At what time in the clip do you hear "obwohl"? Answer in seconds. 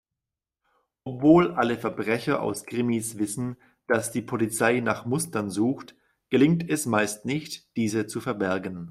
1.03-1.51